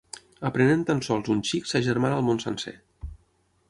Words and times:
Aprenent 0.47 0.81
tan 0.87 1.03
sols 1.09 1.29
un 1.35 1.45
xic 1.51 1.71
s'agermana 1.73 2.19
el 2.23 2.29
món 2.31 2.43
sencer. 2.49 2.79